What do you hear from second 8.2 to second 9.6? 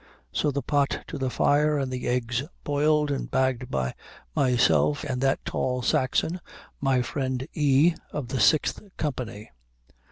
the Sixth Company.